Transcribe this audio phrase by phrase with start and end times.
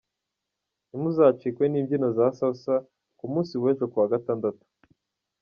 [0.87, 2.75] Ntimuzacikwe n'imbyino za salsa
[3.17, 4.63] ku munsi w'ejo kuwa gatandatu.